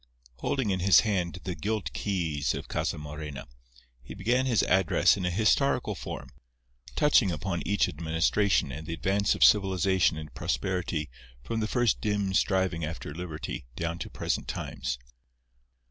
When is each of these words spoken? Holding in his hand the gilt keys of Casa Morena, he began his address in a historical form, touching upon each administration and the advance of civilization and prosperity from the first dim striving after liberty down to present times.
Holding 0.37 0.71
in 0.71 0.79
his 0.79 1.01
hand 1.01 1.37
the 1.43 1.53
gilt 1.53 1.93
keys 1.93 2.55
of 2.55 2.67
Casa 2.67 2.97
Morena, 2.97 3.47
he 4.01 4.15
began 4.15 4.47
his 4.47 4.63
address 4.63 5.15
in 5.15 5.27
a 5.27 5.29
historical 5.29 5.93
form, 5.93 6.31
touching 6.95 7.29
upon 7.29 7.61
each 7.67 7.87
administration 7.87 8.71
and 8.71 8.87
the 8.87 8.95
advance 8.95 9.35
of 9.35 9.43
civilization 9.43 10.17
and 10.17 10.33
prosperity 10.33 11.11
from 11.43 11.59
the 11.59 11.67
first 11.67 12.01
dim 12.01 12.33
striving 12.33 12.83
after 12.83 13.13
liberty 13.13 13.65
down 13.75 13.99
to 13.99 14.09
present 14.09 14.47
times. 14.47 14.97